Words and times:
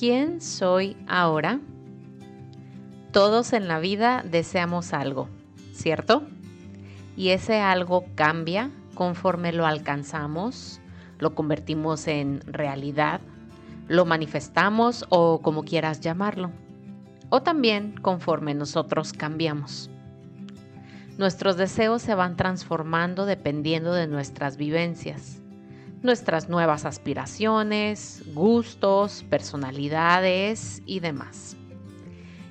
¿Quién 0.00 0.40
soy 0.40 0.96
ahora? 1.06 1.60
Todos 3.12 3.52
en 3.52 3.68
la 3.68 3.80
vida 3.80 4.24
deseamos 4.26 4.94
algo, 4.94 5.28
¿cierto? 5.74 6.22
Y 7.18 7.28
ese 7.32 7.60
algo 7.60 8.06
cambia 8.14 8.70
conforme 8.94 9.52
lo 9.52 9.66
alcanzamos, 9.66 10.80
lo 11.18 11.34
convertimos 11.34 12.06
en 12.06 12.40
realidad, 12.46 13.20
lo 13.88 14.06
manifestamos 14.06 15.04
o 15.10 15.42
como 15.42 15.64
quieras 15.64 16.00
llamarlo, 16.00 16.50
o 17.28 17.42
también 17.42 17.92
conforme 18.00 18.54
nosotros 18.54 19.12
cambiamos. 19.12 19.90
Nuestros 21.18 21.58
deseos 21.58 22.00
se 22.00 22.14
van 22.14 22.36
transformando 22.36 23.26
dependiendo 23.26 23.92
de 23.92 24.06
nuestras 24.06 24.56
vivencias, 24.56 25.42
nuestras 26.02 26.48
nuevas 26.48 26.84
aspiraciones, 26.84 28.22
gustos, 28.34 29.24
personalidades 29.28 30.82
y 30.86 31.00
demás. 31.00 31.56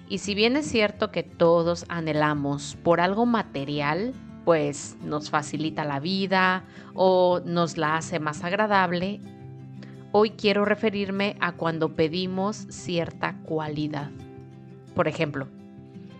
Y 0.07 0.19
si 0.19 0.35
bien 0.35 0.55
es 0.55 0.67
cierto 0.67 1.11
que 1.11 1.23
todos 1.23 1.85
anhelamos 1.87 2.77
por 2.83 2.99
algo 3.01 3.25
material, 3.25 4.13
pues 4.45 4.97
nos 5.01 5.29
facilita 5.29 5.83
la 5.83 5.99
vida 5.99 6.63
o 6.93 7.41
nos 7.45 7.77
la 7.77 7.97
hace 7.97 8.19
más 8.19 8.43
agradable, 8.43 9.19
hoy 10.11 10.31
quiero 10.31 10.65
referirme 10.65 11.35
a 11.39 11.51
cuando 11.51 11.95
pedimos 11.95 12.65
cierta 12.69 13.37
cualidad. 13.43 14.09
Por 14.95 15.07
ejemplo, 15.07 15.47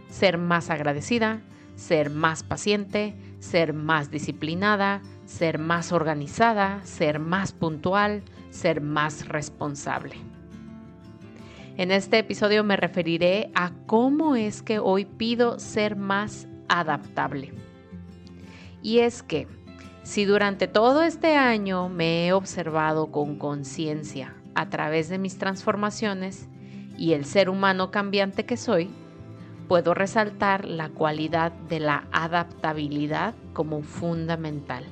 ser 0.09 0.37
más 0.37 0.70
agradecida, 0.70 1.41
ser 1.75 2.09
más 2.11 2.43
paciente, 2.43 3.15
ser 3.39 3.73
más 3.73 4.11
disciplinada, 4.11 5.01
ser 5.29 5.59
más 5.59 5.91
organizada, 5.91 6.81
ser 6.83 7.19
más 7.19 7.51
puntual, 7.53 8.23
ser 8.49 8.81
más 8.81 9.27
responsable. 9.27 10.15
En 11.77 11.91
este 11.91 12.17
episodio 12.17 12.63
me 12.63 12.75
referiré 12.75 13.51
a 13.54 13.71
cómo 13.85 14.35
es 14.35 14.63
que 14.63 14.79
hoy 14.79 15.05
pido 15.05 15.59
ser 15.59 15.95
más 15.95 16.48
adaptable. 16.67 17.54
Y 18.81 18.99
es 18.99 19.21
que 19.21 19.48
si 20.01 20.26
durante 20.26 20.67
todo 20.67 21.04
este 21.04 21.37
año 21.37 21.89
me 21.89 22.27
he 22.27 22.34
observado 22.34 23.11
con 23.11 23.37
conciencia 23.37 24.34
a 24.55 24.70
través 24.70 25.09
de 25.09 25.20
mis 25.20 25.37
transformaciones 25.37 26.49
y 26.98 27.13
el 27.13 27.23
ser 27.23 27.51
humano 27.51 27.91
cambiante 27.91 28.45
que 28.45 28.57
soy, 28.57 28.89
puedo 29.67 29.93
resaltar 29.93 30.65
la 30.65 30.89
cualidad 30.89 31.51
de 31.51 31.79
la 31.79 32.07
adaptabilidad 32.11 33.35
como 33.54 33.84
fundamental. 33.84 34.85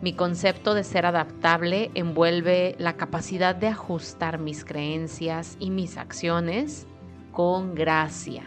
Mi 0.00 0.12
concepto 0.12 0.74
de 0.74 0.84
ser 0.84 1.06
adaptable 1.06 1.90
envuelve 1.94 2.76
la 2.78 2.92
capacidad 2.92 3.56
de 3.56 3.66
ajustar 3.66 4.38
mis 4.38 4.64
creencias 4.64 5.56
y 5.58 5.70
mis 5.70 5.96
acciones 5.96 6.86
con 7.32 7.74
gracia, 7.74 8.44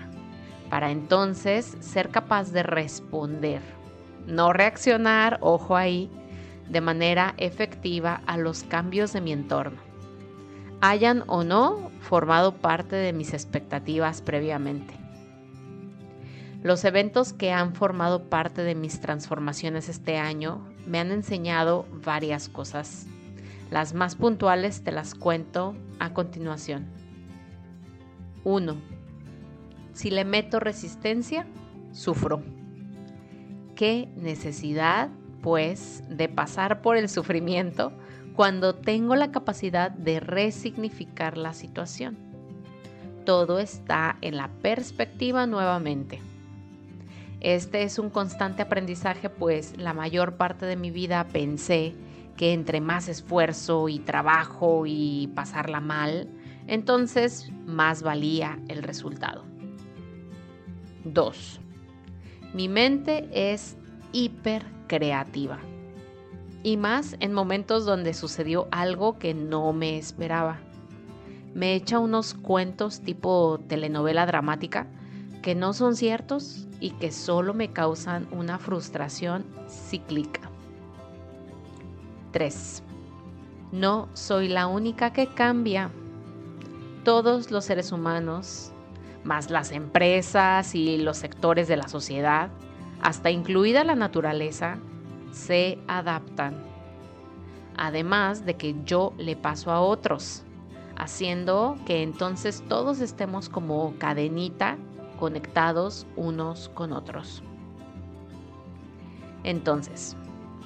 para 0.69 0.91
entonces 0.91 1.75
ser 1.81 2.09
capaz 2.09 2.53
de 2.53 2.63
responder, 2.63 3.61
no 4.27 4.53
reaccionar, 4.53 5.39
ojo 5.41 5.75
ahí, 5.75 6.09
de 6.69 6.79
manera 6.79 7.33
efectiva 7.35 8.21
a 8.27 8.37
los 8.37 8.63
cambios 8.63 9.11
de 9.11 9.19
mi 9.19 9.33
entorno, 9.33 9.81
hayan 10.79 11.25
o 11.27 11.43
no 11.43 11.91
formado 11.99 12.55
parte 12.55 12.95
de 12.95 13.11
mis 13.11 13.33
expectativas 13.33 14.21
previamente. 14.21 15.00
Los 16.63 16.85
eventos 16.85 17.33
que 17.33 17.51
han 17.51 17.73
formado 17.73 18.29
parte 18.29 18.61
de 18.61 18.75
mis 18.75 19.01
transformaciones 19.01 19.89
este 19.89 20.17
año 20.17 20.63
me 20.85 20.99
han 20.99 21.11
enseñado 21.11 21.87
varias 22.05 22.49
cosas. 22.49 23.07
Las 23.71 23.95
más 23.95 24.15
puntuales 24.15 24.83
te 24.83 24.91
las 24.91 25.15
cuento 25.15 25.75
a 25.97 26.13
continuación. 26.13 26.85
1. 28.43 28.75
Si 29.93 30.11
le 30.11 30.23
meto 30.23 30.59
resistencia, 30.59 31.47
sufro. 31.93 32.43
¿Qué 33.75 34.09
necesidad, 34.15 35.09
pues, 35.41 36.03
de 36.09 36.29
pasar 36.29 36.83
por 36.83 36.95
el 36.95 37.09
sufrimiento 37.09 37.91
cuando 38.35 38.75
tengo 38.75 39.15
la 39.15 39.31
capacidad 39.31 39.89
de 39.89 40.19
resignificar 40.19 41.37
la 41.37 41.53
situación? 41.53 42.17
Todo 43.25 43.57
está 43.57 44.17
en 44.21 44.37
la 44.37 44.49
perspectiva 44.61 45.47
nuevamente. 45.47 46.19
Este 47.41 47.81
es 47.81 47.97
un 47.97 48.11
constante 48.11 48.61
aprendizaje, 48.61 49.29
pues 49.29 49.75
la 49.77 49.93
mayor 49.93 50.37
parte 50.37 50.67
de 50.67 50.75
mi 50.75 50.91
vida 50.91 51.27
pensé 51.27 51.95
que 52.37 52.53
entre 52.53 52.81
más 52.81 53.07
esfuerzo 53.07 53.89
y 53.89 53.97
trabajo 53.97 54.83
y 54.85 55.31
pasarla 55.33 55.81
mal, 55.81 56.29
entonces 56.67 57.51
más 57.65 58.03
valía 58.03 58.59
el 58.67 58.83
resultado. 58.83 59.43
2. 61.03 61.59
Mi 62.53 62.69
mente 62.69 63.27
es 63.33 63.75
hiper 64.11 64.63
creativa. 64.87 65.57
Y 66.61 66.77
más 66.77 67.15
en 67.21 67.33
momentos 67.33 67.85
donde 67.85 68.13
sucedió 68.13 68.67
algo 68.71 69.17
que 69.17 69.33
no 69.33 69.73
me 69.73 69.97
esperaba. 69.97 70.59
Me 71.55 71.73
echa 71.73 71.97
unos 71.97 72.35
cuentos 72.35 73.01
tipo 73.01 73.59
telenovela 73.67 74.27
dramática 74.27 74.85
que 75.41 75.55
no 75.55 75.73
son 75.73 75.95
ciertos 75.95 76.67
y 76.79 76.91
que 76.91 77.11
solo 77.11 77.53
me 77.53 77.71
causan 77.71 78.27
una 78.31 78.59
frustración 78.59 79.45
cíclica. 79.67 80.41
3. 82.31 82.83
No 83.71 84.09
soy 84.13 84.47
la 84.47 84.67
única 84.67 85.13
que 85.13 85.27
cambia. 85.27 85.91
Todos 87.03 87.51
los 87.51 87.65
seres 87.65 87.91
humanos, 87.91 88.71
más 89.23 89.49
las 89.49 89.71
empresas 89.71 90.75
y 90.75 90.97
los 90.97 91.17
sectores 91.17 91.67
de 91.67 91.77
la 91.77 91.87
sociedad, 91.87 92.49
hasta 93.01 93.31
incluida 93.31 93.83
la 93.83 93.95
naturaleza, 93.95 94.77
se 95.31 95.79
adaptan. 95.87 96.63
Además 97.77 98.45
de 98.45 98.55
que 98.55 98.75
yo 98.85 99.13
le 99.17 99.35
paso 99.35 99.71
a 99.71 99.81
otros, 99.81 100.43
haciendo 100.95 101.77
que 101.85 102.03
entonces 102.03 102.63
todos 102.67 102.99
estemos 102.99 103.49
como 103.49 103.95
cadenita 103.97 104.77
conectados 105.21 106.07
unos 106.15 106.69
con 106.69 106.91
otros. 106.91 107.43
Entonces, 109.43 110.17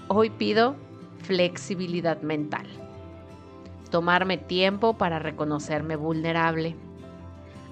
hoy 0.07 0.29
pido 0.29 0.77
flexibilidad 1.17 2.21
mental. 2.21 2.65
Tomarme 3.91 4.37
tiempo 4.37 4.97
para 4.97 5.19
reconocerme 5.19 5.97
vulnerable. 5.97 6.77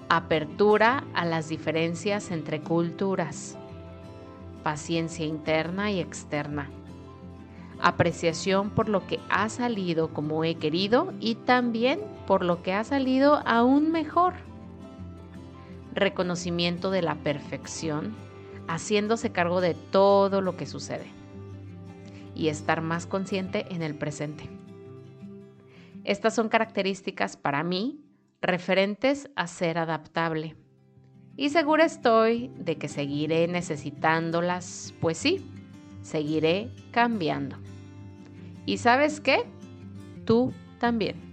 Apertura 0.09 1.05
a 1.13 1.23
las 1.23 1.47
diferencias 1.47 2.31
entre 2.31 2.59
culturas. 2.59 3.57
Paciencia 4.61 5.25
interna 5.25 5.89
y 5.89 6.01
externa. 6.01 6.69
Apreciación 7.79 8.71
por 8.71 8.89
lo 8.89 9.07
que 9.07 9.21
ha 9.29 9.47
salido 9.47 10.09
como 10.09 10.43
he 10.43 10.55
querido 10.55 11.13
y 11.21 11.35
también 11.35 12.01
por 12.27 12.43
lo 12.43 12.61
que 12.61 12.73
ha 12.73 12.83
salido 12.83 13.41
aún 13.45 13.89
mejor 13.89 14.33
reconocimiento 15.95 16.91
de 16.91 17.01
la 17.01 17.15
perfección, 17.15 18.15
haciéndose 18.67 19.31
cargo 19.31 19.61
de 19.61 19.73
todo 19.73 20.41
lo 20.41 20.55
que 20.57 20.65
sucede 20.65 21.05
y 22.35 22.47
estar 22.47 22.81
más 22.81 23.05
consciente 23.05 23.65
en 23.69 23.81
el 23.81 23.95
presente. 23.95 24.49
Estas 26.03 26.35
son 26.35 26.49
características 26.49 27.37
para 27.37 27.63
mí 27.63 28.01
referentes 28.41 29.29
a 29.35 29.47
ser 29.47 29.77
adaptable. 29.77 30.55
Y 31.35 31.49
segura 31.49 31.85
estoy 31.85 32.51
de 32.57 32.77
que 32.77 32.87
seguiré 32.87 33.47
necesitándolas, 33.47 34.93
pues 34.99 35.17
sí, 35.17 35.49
seguiré 36.01 36.69
cambiando. 36.91 37.55
¿Y 38.65 38.77
sabes 38.77 39.19
qué? 39.19 39.43
Tú 40.25 40.53
también. 40.79 41.32